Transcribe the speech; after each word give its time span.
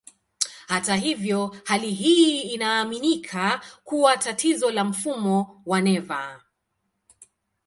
Hata 0.67 0.95
hivyo, 0.95 1.55
hali 1.65 1.93
hii 1.93 2.41
inaaminika 2.41 3.61
kuwa 3.83 4.17
tatizo 4.17 4.71
la 4.71 4.83
mfumo 4.83 5.61
wa 5.65 5.81
neva. 5.81 6.41